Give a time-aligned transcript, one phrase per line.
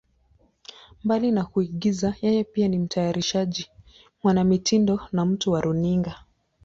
[1.03, 3.71] Mbali na kuigiza, yeye pia ni mtayarishaji,
[4.23, 6.15] mwanamitindo na mtu wa runinga.